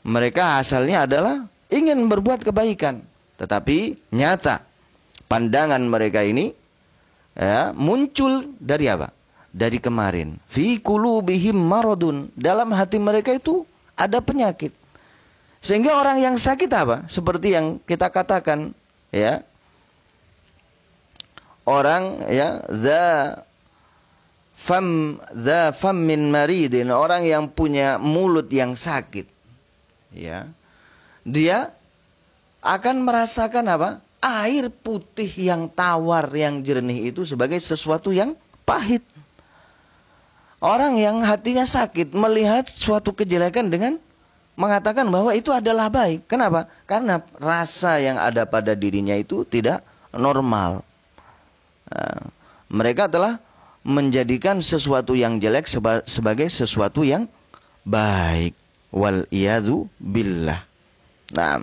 mereka 0.00 0.56
asalnya 0.56 1.04
adalah 1.04 1.44
ingin 1.68 2.08
berbuat 2.08 2.40
kebaikan, 2.40 3.04
tetapi 3.36 4.00
nyata 4.08 4.64
pandangan 5.28 5.84
mereka 5.84 6.24
ini 6.24 6.56
ya, 7.36 7.76
muncul 7.76 8.48
dari 8.56 8.88
apa? 8.88 9.12
Dari 9.52 9.76
kemarin. 9.76 10.40
Fi 10.48 10.80
kulubihim 10.80 11.56
maradun. 11.56 12.32
Dalam 12.32 12.72
hati 12.72 12.96
mereka 12.96 13.36
itu 13.36 13.68
ada 13.92 14.24
penyakit. 14.24 14.72
Sehingga 15.60 16.00
orang 16.00 16.22
yang 16.22 16.36
sakit 16.40 16.70
apa? 16.72 17.04
Seperti 17.10 17.52
yang 17.52 17.76
kita 17.84 18.08
katakan, 18.08 18.72
ya. 19.12 19.44
Orang 21.68 22.24
ya 22.32 22.64
za 22.72 23.04
fam 24.56 25.20
za 25.36 25.76
fam 25.76 26.00
min 26.00 26.32
maridin, 26.32 26.88
orang 26.88 27.28
yang 27.28 27.44
punya 27.52 28.00
mulut 28.00 28.48
yang 28.48 28.72
sakit 28.72 29.28
ya. 30.16 30.48
Dia 31.28 31.68
akan 32.64 33.04
merasakan 33.04 33.68
apa? 33.68 33.90
Air 34.24 34.72
putih 34.72 35.28
yang 35.36 35.68
tawar 35.68 36.32
yang 36.32 36.64
jernih 36.64 37.12
itu 37.12 37.28
sebagai 37.28 37.60
sesuatu 37.60 38.16
yang 38.16 38.32
pahit. 38.64 39.04
Orang 40.64 40.96
yang 40.96 41.20
hatinya 41.20 41.68
sakit 41.68 42.16
melihat 42.16 42.64
suatu 42.64 43.12
kejelekan 43.12 43.68
dengan 43.68 44.00
mengatakan 44.56 45.04
bahwa 45.06 45.36
itu 45.36 45.52
adalah 45.52 45.92
baik. 45.92 46.24
Kenapa? 46.26 46.64
Karena 46.88 47.20
rasa 47.36 48.00
yang 48.00 48.16
ada 48.16 48.48
pada 48.48 48.72
dirinya 48.72 49.14
itu 49.14 49.44
tidak 49.44 49.84
normal 50.10 50.87
nah, 51.88 52.30
mereka 52.68 53.08
telah 53.08 53.40
menjadikan 53.84 54.60
sesuatu 54.60 55.16
yang 55.16 55.40
jelek 55.40 55.64
sebagai 56.04 56.48
sesuatu 56.52 57.02
yang 57.02 57.24
baik 57.88 58.52
wal 58.92 59.24
iyadu 59.32 59.88
billah. 60.00 60.64
Nah, 61.32 61.60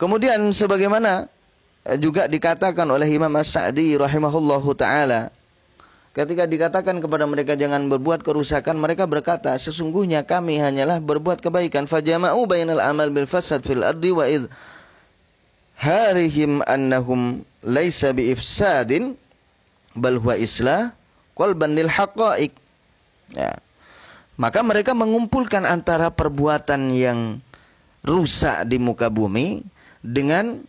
kemudian 0.00 0.40
sebagaimana 0.52 1.28
juga 2.00 2.24
dikatakan 2.24 2.88
oleh 2.88 3.08
Imam 3.12 3.32
As-Sa'di 3.36 3.92
rahimahullahu 4.00 4.72
taala 4.72 5.28
ketika 6.16 6.48
dikatakan 6.48 6.96
kepada 7.02 7.28
mereka 7.28 7.58
jangan 7.58 7.84
berbuat 7.92 8.24
kerusakan 8.24 8.80
mereka 8.80 9.04
berkata 9.04 9.52
sesungguhnya 9.60 10.24
kami 10.24 10.56
hanyalah 10.62 11.02
berbuat 11.02 11.44
kebaikan 11.44 11.84
fajama'u 11.84 12.48
bainal 12.48 12.80
amal 12.80 13.12
bil 13.12 13.28
fasad 13.28 13.60
fil 13.66 13.84
ardi 13.84 14.14
wa 14.14 14.24
id 14.24 14.48
harihim 15.76 16.64
annahum 16.64 17.44
laisa 17.64 18.12
bi 18.12 18.30
ifsadin 18.30 19.16
bal 19.96 20.20
huwa 20.20 20.36
islah 20.36 20.92
qalban 21.32 21.72
lil 21.74 21.88
haqa'iq. 21.88 22.52
Ya. 23.32 23.56
Maka 24.36 24.60
mereka 24.66 24.92
mengumpulkan 24.92 25.64
antara 25.64 26.10
perbuatan 26.10 26.90
yang 26.92 27.38
rusak 28.04 28.66
di 28.68 28.76
muka 28.82 29.08
bumi 29.08 29.62
dengan 30.02 30.60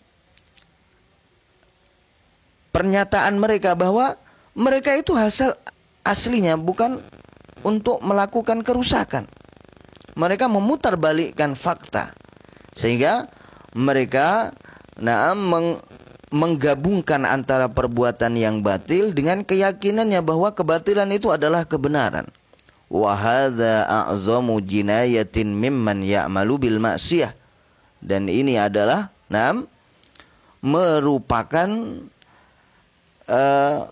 pernyataan 2.71 3.35
mereka 3.41 3.73
bahwa 3.73 4.15
mereka 4.55 4.95
itu 4.95 5.11
hasil 5.17 5.57
aslinya 6.05 6.55
bukan 6.55 7.01
untuk 7.65 7.99
melakukan 8.05 8.61
kerusakan. 8.61 9.25
Mereka 10.15 10.47
memutarbalikkan 10.47 11.57
fakta. 11.59 12.15
Sehingga 12.71 13.27
mereka 13.75 14.55
nah, 14.95 15.35
meng, 15.35 15.81
menggabungkan 16.35 17.23
antara 17.23 17.71
perbuatan 17.71 18.35
yang 18.35 18.59
batil 18.59 19.15
dengan 19.15 19.47
keyakinannya 19.47 20.19
bahwa 20.19 20.51
kebatilan 20.51 21.07
itu 21.15 21.31
adalah 21.31 21.63
kebenaran. 21.63 22.27
Wa 22.91 23.15
hadza 23.15 23.87
a'zamu 23.87 24.59
jinayatin 24.59 25.55
mimman 25.55 26.03
ya'malu 26.03 26.67
bil 26.67 26.77
ma'siyah. 26.83 27.31
Dan 28.03 28.27
ini 28.27 28.59
adalah 28.59 29.15
nam 29.31 29.65
merupakan 30.59 31.69
uh, 33.31 33.89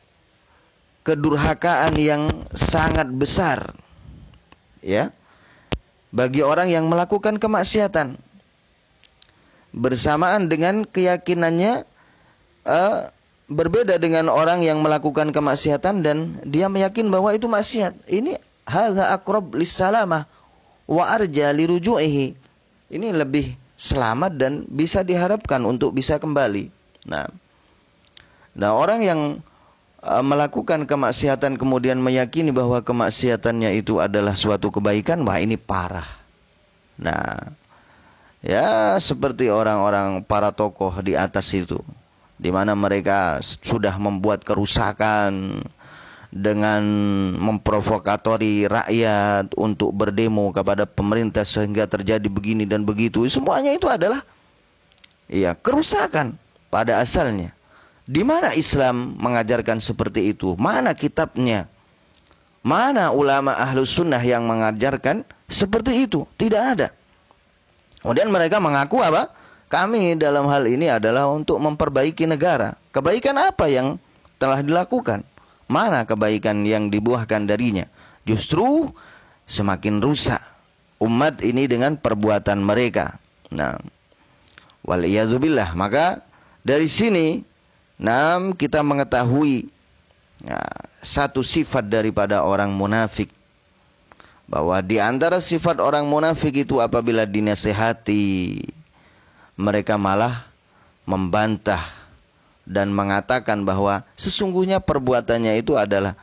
kedurhakaan 1.03 1.93
yang 1.99 2.32
sangat 2.56 3.12
besar 3.12 3.75
ya 4.79 5.12
bagi 6.15 6.45
orang 6.45 6.71
yang 6.71 6.86
melakukan 6.88 7.38
kemaksiatan 7.41 8.15
bersamaan 9.73 10.47
dengan 10.47 10.86
keyakinannya 10.86 11.84
uh, 12.67 13.10
berbeda 13.47 13.99
dengan 13.99 14.32
orang 14.32 14.63
yang 14.63 14.80
melakukan 14.80 15.32
kemaksiatan 15.36 16.04
dan 16.04 16.17
dia 16.47 16.67
meyakin 16.71 17.08
bahwa 17.12 17.32
itu 17.36 17.47
maksiat. 17.47 18.08
Ini 18.08 18.39
hadza 18.67 19.12
aqrab 19.12 19.54
lis-salamah 19.56 20.28
wa 20.88 21.04
arja 21.08 21.52
liruju'ihi. 21.52 22.36
Ini 22.93 23.08
lebih 23.15 23.56
selamat 23.76 24.32
dan 24.38 24.54
bisa 24.69 25.02
diharapkan 25.02 25.63
untuk 25.65 25.95
bisa 25.95 26.21
kembali. 26.21 26.69
Nah, 27.10 27.28
nah 28.56 28.71
orang 28.78 28.99
yang 29.04 29.19
uh, 30.06 30.23
melakukan 30.23 30.88
kemaksiatan 30.88 31.60
kemudian 31.60 31.99
meyakini 31.99 32.54
bahwa 32.54 32.80
kemaksiatannya 32.80 33.76
itu 33.76 33.99
adalah 33.99 34.38
suatu 34.38 34.69
kebaikan, 34.71 35.26
wah 35.26 35.41
ini 35.41 35.58
parah. 35.58 36.08
Nah, 36.93 37.58
Ya, 38.43 38.99
seperti 38.99 39.47
orang-orang 39.47 40.19
para 40.19 40.52
tokoh 40.52 40.91
di 40.99 41.15
atas 41.15 41.47
itu, 41.56 41.80
di 42.43 42.51
mana 42.51 42.75
mereka 42.75 43.39
sudah 43.39 43.95
membuat 43.95 44.43
kerusakan 44.43 45.63
dengan 46.27 46.84
memprovokatori 47.39 48.67
rakyat 48.67 49.56
untuk 49.56 49.95
berdemo 49.95 50.51
kepada 50.51 50.84
pemerintah 50.84 51.47
sehingga 51.47 51.88
terjadi 51.88 52.27
begini 52.27 52.67
dan 52.67 52.84
begitu. 52.84 53.23
Semuanya 53.32 53.71
itu 53.71 53.88
adalah 53.88 54.27
ya 55.32 55.56
kerusakan 55.56 56.36
pada 56.67 56.99
asalnya. 56.99 57.56
Di 58.03 58.19
mana 58.27 58.51
Islam 58.51 59.15
mengajarkan 59.15 59.79
seperti 59.79 60.36
itu? 60.36 60.60
Mana 60.60 60.91
kitabnya? 60.91 61.71
Mana 62.60 63.15
ulama 63.15 63.56
ahlus 63.56 63.95
sunnah 63.95 64.19
yang 64.19 64.43
mengajarkan 64.43 65.23
seperti 65.47 66.03
itu? 66.03 66.27
Tidak 66.36 66.60
ada. 66.60 66.91
Kemudian 68.03 68.27
mereka 68.27 68.60
mengaku 68.60 68.99
apa? 68.99 69.32
Kami 69.74 70.14
dalam 70.22 70.46
hal 70.54 70.70
ini 70.70 70.86
adalah 70.86 71.26
untuk 71.34 71.58
memperbaiki 71.58 72.30
negara. 72.30 72.78
Kebaikan 72.94 73.34
apa 73.42 73.66
yang 73.66 73.98
telah 74.38 74.62
dilakukan? 74.62 75.26
Mana 75.66 76.06
kebaikan 76.06 76.62
yang 76.62 76.94
dibuahkan 76.94 77.50
darinya? 77.50 77.90
Justru 78.22 78.94
semakin 79.50 79.98
rusak 79.98 80.38
umat 81.02 81.42
ini 81.42 81.66
dengan 81.66 81.98
perbuatan 81.98 82.62
mereka. 82.62 83.18
Nah, 83.50 83.82
waliyadzubillah. 84.86 85.74
Maka 85.74 86.22
dari 86.62 86.86
sini, 86.86 87.42
nam 87.98 88.54
kita 88.54 88.86
mengetahui 88.86 89.74
ya, 90.46 90.62
satu 91.02 91.42
sifat 91.42 91.90
daripada 91.90 92.46
orang 92.46 92.70
munafik 92.70 93.34
bahwa 94.46 94.78
di 94.86 95.02
antara 95.02 95.42
sifat 95.42 95.82
orang 95.82 96.06
munafik 96.06 96.62
itu 96.62 96.78
apabila 96.78 97.26
dinasehati 97.26 98.62
mereka 99.60 100.00
malah 100.00 100.48
membantah 101.04 101.84
dan 102.63 102.89
mengatakan 102.96 103.68
bahwa 103.68 104.08
sesungguhnya 104.16 104.80
perbuatannya 104.80 105.60
itu 105.60 105.76
adalah 105.76 106.16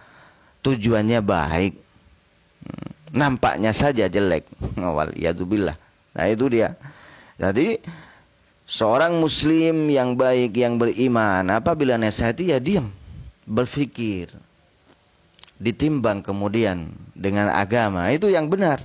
tujuannya 0.65 1.21
baik. 1.21 1.75
Hmm, 2.65 2.89
nampaknya 3.13 3.73
saja 3.77 4.09
jelek. 4.09 4.49
Awal 4.81 5.17
ya 5.17 5.37
billah. 5.37 5.77
Nah 6.17 6.27
itu 6.27 6.49
dia. 6.49 6.75
Jadi 7.41 7.81
seorang 8.69 9.17
muslim 9.21 9.89
yang 9.89 10.17
baik 10.17 10.57
yang 10.57 10.77
beriman 10.77 11.45
apabila 11.49 11.97
nasihati 11.97 12.53
ya 12.53 12.59
diam, 12.61 12.93
berpikir, 13.49 14.33
ditimbang 15.61 16.25
kemudian 16.25 16.93
dengan 17.13 17.53
agama 17.53 18.09
itu 18.13 18.33
yang 18.33 18.49
benar. 18.49 18.85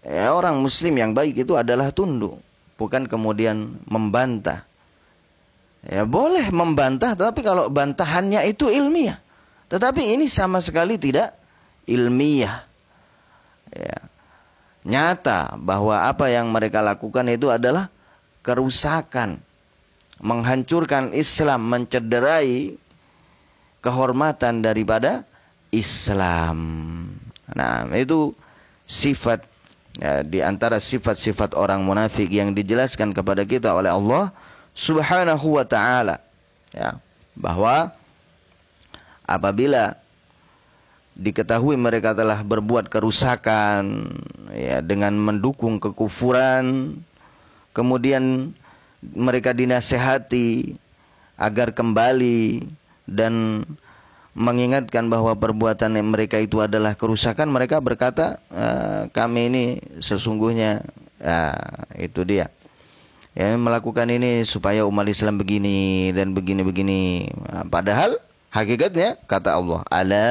Ya, 0.00 0.32
orang 0.32 0.56
muslim 0.56 0.96
yang 0.96 1.12
baik 1.12 1.44
itu 1.44 1.52
adalah 1.60 1.92
tunduk, 1.92 2.40
bukan 2.80 3.04
kemudian 3.04 3.76
membantah. 3.84 4.64
Ya 5.84 6.08
boleh 6.08 6.48
membantah, 6.48 7.12
tapi 7.12 7.44
kalau 7.44 7.68
bantahannya 7.68 8.48
itu 8.48 8.72
ilmiah. 8.72 9.20
Tetapi 9.68 10.16
ini 10.16 10.24
sama 10.32 10.64
sekali 10.64 10.96
tidak 10.96 11.36
ilmiah. 11.84 12.64
Ya. 13.68 14.00
Nyata 14.80 15.60
bahwa 15.60 16.08
apa 16.08 16.32
yang 16.32 16.48
mereka 16.48 16.80
lakukan 16.80 17.28
itu 17.28 17.52
adalah 17.52 17.92
kerusakan, 18.40 19.36
menghancurkan 20.24 21.12
Islam, 21.12 21.68
mencederai 21.68 22.80
kehormatan 23.84 24.64
daripada 24.64 25.28
Islam. 25.68 26.56
Nah, 27.52 27.84
itu 27.92 28.32
sifat 28.88 29.49
ya, 30.00 30.24
di 30.24 30.40
antara 30.40 30.80
sifat-sifat 30.80 31.52
orang 31.52 31.84
munafik 31.84 32.32
yang 32.32 32.56
dijelaskan 32.56 33.12
kepada 33.12 33.44
kita 33.44 33.76
oleh 33.76 33.92
Allah 33.92 34.32
Subhanahu 34.72 35.60
wa 35.60 35.64
taala. 35.68 36.24
Ya, 36.72 36.96
bahwa 37.36 37.92
apabila 39.28 40.00
diketahui 41.20 41.76
mereka 41.76 42.16
telah 42.16 42.40
berbuat 42.40 42.88
kerusakan 42.88 44.08
ya 44.56 44.80
dengan 44.80 45.12
mendukung 45.20 45.76
kekufuran 45.76 46.96
kemudian 47.76 48.56
mereka 49.02 49.52
dinasehati 49.52 50.74
agar 51.36 51.72
kembali 51.76 52.64
dan 53.04 53.64
mengingatkan 54.34 55.10
bahwa 55.10 55.34
perbuatan 55.34 55.98
mereka 56.06 56.38
itu 56.38 56.62
adalah 56.62 56.94
kerusakan, 56.94 57.50
mereka 57.50 57.82
berkata, 57.82 58.38
e, 58.50 58.66
kami 59.10 59.50
ini 59.50 59.64
sesungguhnya 59.98 60.86
ya, 61.18 61.38
itu 61.98 62.22
dia. 62.22 62.48
Ya, 63.34 63.54
melakukan 63.54 64.10
ini 64.10 64.42
supaya 64.42 64.82
umat 64.86 65.06
Islam 65.06 65.38
begini 65.38 66.10
dan 66.10 66.34
begini-begini. 66.34 67.30
Nah, 67.46 67.66
padahal 67.66 68.18
hakikatnya 68.50 69.22
kata 69.30 69.54
Allah, 69.54 69.80
ala 69.86 70.28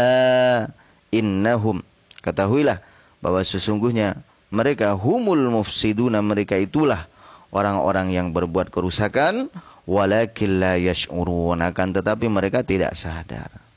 innahum. 1.12 1.80
Ketahuilah 2.20 2.84
bahwa 3.24 3.40
sesungguhnya 3.40 4.20
mereka 4.52 4.92
humul 5.00 5.40
mufsiduna, 5.48 6.20
mereka 6.20 6.60
itulah 6.60 7.08
orang-orang 7.56 8.12
yang 8.12 8.28
berbuat 8.36 8.68
kerusakan 8.68 9.48
walakin 9.88 10.60
la 10.60 10.76
yash'urun 10.76 11.64
akan 11.64 11.88
tetapi 11.96 12.28
mereka 12.28 12.62
tidak 12.68 12.94
sadar. 13.00 13.69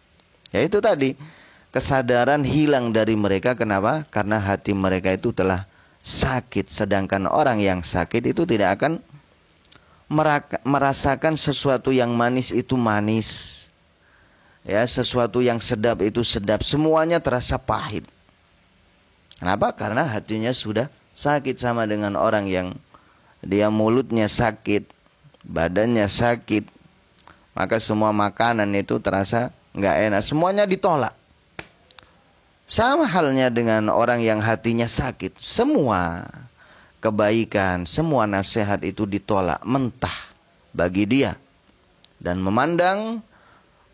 Ya 0.52 0.60
itu 0.60 0.78
tadi 0.84 1.16
kesadaran 1.72 2.44
hilang 2.44 2.92
dari 2.92 3.16
mereka 3.16 3.56
kenapa? 3.56 4.04
Karena 4.12 4.36
hati 4.36 4.76
mereka 4.76 5.16
itu 5.16 5.32
telah 5.32 5.64
sakit 6.04 6.68
sedangkan 6.68 7.24
orang 7.24 7.58
yang 7.58 7.80
sakit 7.80 8.36
itu 8.36 8.44
tidak 8.44 8.76
akan 8.76 9.00
merasakan 10.68 11.40
sesuatu 11.40 11.88
yang 11.88 12.12
manis 12.12 12.52
itu 12.52 12.76
manis. 12.76 13.58
Ya, 14.62 14.86
sesuatu 14.86 15.42
yang 15.42 15.58
sedap 15.58 16.04
itu 16.06 16.22
sedap, 16.22 16.62
semuanya 16.62 17.18
terasa 17.18 17.58
pahit. 17.58 18.06
Kenapa? 19.42 19.74
Karena 19.74 20.06
hatinya 20.06 20.54
sudah 20.54 20.86
sakit 21.18 21.58
sama 21.58 21.82
dengan 21.82 22.14
orang 22.14 22.46
yang 22.46 22.68
dia 23.42 23.66
mulutnya 23.74 24.30
sakit, 24.30 24.86
badannya 25.42 26.06
sakit, 26.06 26.70
maka 27.58 27.82
semua 27.82 28.14
makanan 28.14 28.70
itu 28.78 29.02
terasa 29.02 29.50
nggak 29.76 29.96
enak, 30.08 30.22
semuanya 30.24 30.64
ditolak. 30.64 31.14
Sama 32.68 33.04
halnya 33.04 33.52
dengan 33.52 33.92
orang 33.92 34.24
yang 34.24 34.40
hatinya 34.40 34.88
sakit, 34.88 35.36
semua 35.36 36.24
kebaikan, 37.04 37.84
semua 37.84 38.24
nasihat 38.24 38.80
itu 38.80 39.04
ditolak 39.04 39.60
mentah 39.66 40.32
bagi 40.72 41.04
dia 41.04 41.36
dan 42.22 42.40
memandang 42.40 43.20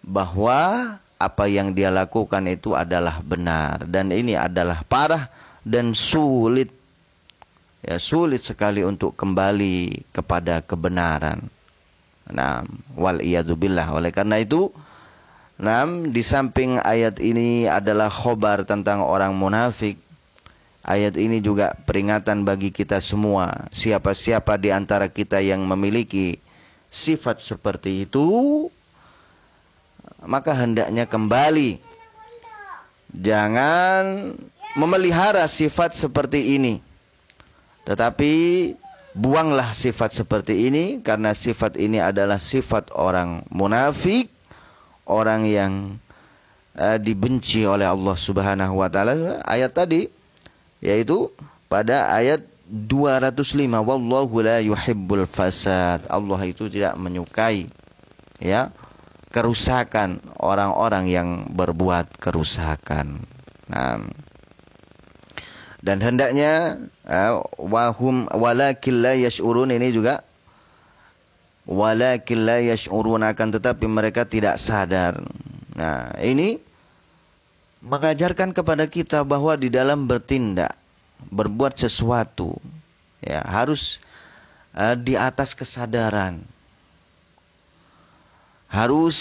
bahwa 0.04 0.94
apa 1.18 1.44
yang 1.50 1.74
dia 1.74 1.90
lakukan 1.90 2.46
itu 2.46 2.78
adalah 2.78 3.18
benar 3.24 3.82
dan 3.88 4.14
ini 4.14 4.38
adalah 4.38 4.86
parah 4.86 5.26
dan 5.66 5.90
sulit 5.90 6.70
ya 7.82 7.98
sulit 7.98 8.44
sekali 8.44 8.84
untuk 8.84 9.16
kembali 9.18 10.12
kepada 10.14 10.62
kebenaran. 10.62 11.48
Nah, 12.28 12.60
wal 12.92 13.24
billah. 13.56 13.88
Oleh 13.96 14.12
karena 14.12 14.36
itu, 14.36 14.68
nah, 15.58 15.84
di 15.86 16.22
samping 16.22 16.78
ayat 16.80 17.18
ini 17.18 17.66
adalah 17.66 18.08
khobar 18.08 18.62
tentang 18.64 19.02
orang 19.02 19.34
munafik. 19.34 19.98
Ayat 20.88 21.20
ini 21.20 21.44
juga 21.44 21.76
peringatan 21.84 22.48
bagi 22.48 22.72
kita 22.72 22.96
semua. 23.04 23.68
Siapa-siapa 23.76 24.56
di 24.56 24.72
antara 24.72 25.12
kita 25.12 25.36
yang 25.44 25.60
memiliki 25.68 26.40
sifat 26.88 27.44
seperti 27.44 28.08
itu, 28.08 28.66
maka 30.24 30.56
hendaknya 30.56 31.04
kembali. 31.04 31.76
Jangan 33.12 34.32
memelihara 34.80 35.44
sifat 35.44 35.92
seperti 35.92 36.56
ini. 36.56 36.80
Tetapi 37.88 38.32
buanglah 39.16 39.72
sifat 39.72 40.12
seperti 40.12 40.68
ini 40.68 41.00
karena 41.00 41.32
sifat 41.32 41.80
ini 41.80 41.98
adalah 41.98 42.36
sifat 42.36 42.92
orang 42.92 43.42
munafik, 43.48 44.28
orang 45.08 45.48
yang 45.48 45.72
uh, 46.76 47.00
dibenci 47.00 47.64
oleh 47.64 47.88
Allah 47.88 48.14
Subhanahu 48.14 48.78
wa 48.78 48.88
taala. 48.92 49.42
Ayat 49.42 49.74
tadi 49.74 50.06
yaitu 50.78 51.32
pada 51.66 52.12
ayat 52.14 52.44
205 52.68 53.64
wallahu 53.80 54.44
la 54.44 54.60
yuhibbul 54.60 55.24
fasad. 55.24 56.04
Allah 56.06 56.40
itu 56.44 56.68
tidak 56.68 56.94
menyukai 57.00 57.66
ya 58.38 58.70
kerusakan 59.32 60.20
orang-orang 60.40 61.04
yang 61.08 61.28
berbuat 61.52 62.16
kerusakan. 62.20 63.24
Nah, 63.68 64.00
dan 65.78 65.98
hendaknya 66.02 66.76
uh, 67.06 67.40
wahum 67.56 68.26
walakin 68.32 69.04
la 69.04 69.14
yash'urun 69.14 69.70
ini 69.70 69.94
juga 69.94 70.27
walakin 71.68 72.48
la 72.48 72.64
yash'urun 72.64 73.20
akan 73.20 73.48
tetapi 73.60 73.84
mereka 73.84 74.24
tidak 74.24 74.56
sadar. 74.56 75.20
Nah, 75.76 76.10
ini 76.24 76.56
mengajarkan 77.84 78.56
kepada 78.56 78.88
kita 78.88 79.22
bahwa 79.22 79.54
di 79.54 79.68
dalam 79.68 80.08
bertindak, 80.08 80.72
berbuat 81.28 81.76
sesuatu 81.76 82.56
ya 83.22 83.44
harus 83.44 84.00
uh, 84.74 84.96
di 84.96 85.14
atas 85.18 85.52
kesadaran 85.52 86.42
harus 88.68 89.18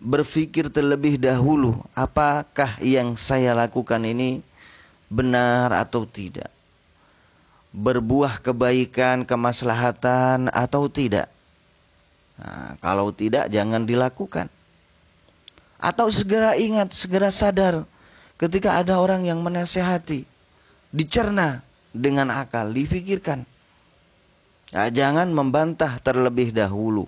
berpikir 0.00 0.70
terlebih 0.72 1.20
dahulu 1.20 1.76
apakah 1.92 2.78
yang 2.80 3.18
saya 3.18 3.52
lakukan 3.52 4.00
ini 4.06 4.40
benar 5.10 5.74
atau 5.74 6.06
tidak. 6.06 6.48
Berbuah 7.70 8.42
kebaikan, 8.42 9.22
kemaslahatan 9.22 10.50
atau 10.50 10.90
tidak. 10.90 11.30
Nah, 12.40 12.74
kalau 12.80 13.12
tidak 13.12 13.52
jangan 13.52 13.84
dilakukan. 13.84 14.48
Atau 15.80 16.08
segera 16.08 16.56
ingat, 16.56 16.92
segera 16.96 17.28
sadar 17.28 17.84
ketika 18.40 18.80
ada 18.80 19.00
orang 19.00 19.28
yang 19.28 19.44
menasehati. 19.44 20.24
Dicerna 20.90 21.60
dengan 21.92 22.32
akal, 22.32 22.72
difikirkan. 22.72 23.44
Nah, 24.72 24.88
jangan 24.88 25.28
membantah 25.30 26.00
terlebih 26.00 26.50
dahulu 26.54 27.04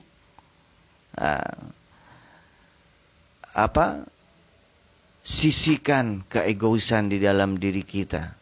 uh, 1.19 1.61
apa 3.53 4.09
sisihkan 5.23 6.27
keegoisan 6.27 7.07
di 7.07 7.23
dalam 7.23 7.55
diri 7.55 7.87
kita 7.87 8.35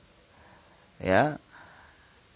ya 0.96 1.36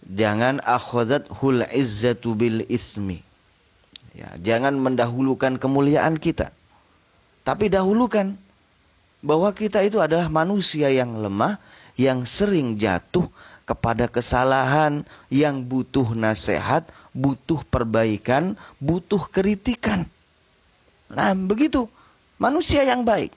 jangan 0.05 0.61
akhadat 0.61 1.25
hul 1.41 1.65
izzatu 1.73 2.37
bil 2.37 2.61
ismi 2.69 3.24
ya 4.15 4.31
jangan 4.39 4.79
mendahulukan 4.79 5.59
kemuliaan 5.59 6.15
kita 6.15 6.55
tapi 7.43 7.67
dahulukan 7.69 8.39
bahwa 9.19 9.53
kita 9.53 9.85
itu 9.85 10.01
adalah 10.01 10.31
manusia 10.31 10.89
yang 10.89 11.13
lemah 11.19 11.59
yang 11.99 12.23
sering 12.23 12.79
jatuh 12.79 13.27
kepada 13.65 14.05
kesalahan 14.05 15.01
yang 15.33 15.65
butuh 15.65 16.13
nasihat, 16.13 16.85
butuh 17.11 17.65
perbaikan, 17.65 18.53
butuh 18.77 19.25
kritikan. 19.33 20.05
Nah, 21.09 21.33
begitu 21.33 21.89
manusia 22.37 22.85
yang 22.85 23.01
baik. 23.01 23.33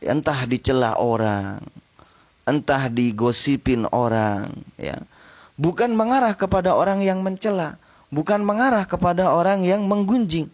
Entah 0.00 0.48
dicela 0.48 0.96
orang, 0.96 1.60
entah 2.48 2.88
digosipin 2.88 3.84
orang, 3.92 4.48
ya. 4.80 4.96
Bukan 5.60 5.92
mengarah 5.92 6.32
kepada 6.32 6.72
orang 6.72 7.04
yang 7.04 7.20
mencela, 7.20 7.76
bukan 8.10 8.42
mengarah 8.42 8.84
kepada 8.84 9.30
orang 9.32 9.62
yang 9.62 9.86
menggunjing, 9.86 10.50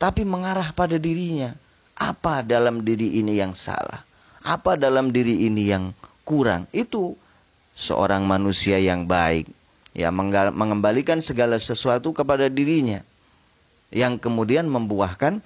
tapi 0.00 0.24
mengarah 0.24 0.72
pada 0.72 0.96
dirinya. 0.96 1.54
Apa 1.98 2.42
dalam 2.46 2.82
diri 2.82 3.20
ini 3.20 3.38
yang 3.38 3.52
salah? 3.52 4.06
Apa 4.42 4.78
dalam 4.78 5.10
diri 5.12 5.46
ini 5.46 5.68
yang 5.68 5.92
kurang? 6.22 6.70
Itu 6.72 7.18
seorang 7.76 8.24
manusia 8.24 8.80
yang 8.80 9.04
baik, 9.04 9.50
ya 9.92 10.10
mengembalikan 10.10 11.20
segala 11.20 11.58
sesuatu 11.58 12.10
kepada 12.14 12.46
dirinya 12.50 13.02
yang 13.88 14.20
kemudian 14.20 14.68
membuahkan 14.68 15.40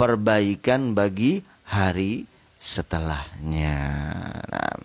perbaikan 0.00 0.96
bagi 0.96 1.44
hari 1.62 2.24
setelahnya. 2.58 3.78
Nah, 4.48 4.76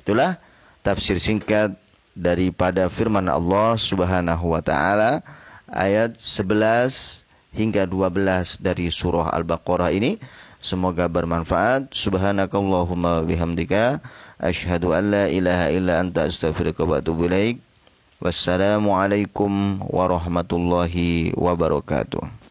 itulah 0.00 0.42
tafsir 0.82 1.20
singkat 1.22 1.76
daripada 2.18 2.90
firman 2.90 3.30
Allah 3.30 3.78
Subhanahu 3.78 4.58
wa 4.58 4.62
taala 4.64 5.22
ayat 5.72 6.16
11 6.20 7.24
hingga 7.52 7.84
12 7.88 8.60
dari 8.60 8.88
surah 8.92 9.32
Al-Baqarah 9.32 9.92
ini. 9.92 10.16
Semoga 10.58 11.06
bermanfaat. 11.06 11.94
Subhanakallahumma 11.94 13.22
bihamdika 13.22 14.02
asyhadu 14.42 14.90
an 14.90 15.14
la 15.14 15.24
ilaha 15.30 15.70
illa 15.70 16.02
anta 16.02 16.26
astaghfiruka 16.26 16.82
wa 16.82 16.98
atubu 16.98 17.30
ilaik. 17.30 17.62
Wassalamualaikum 18.18 19.78
warahmatullahi 19.86 21.30
wabarakatuh. 21.38 22.47